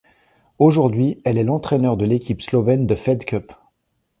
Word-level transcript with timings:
Aujourd'hui, 0.57 1.21
elle 1.25 1.37
est 1.37 1.43
l'entraîneur 1.43 1.95
de 1.95 2.05
l'équipe 2.05 2.41
slovène 2.41 2.87
de 2.87 2.95
Fed 2.95 3.23
Cup. 3.23 3.53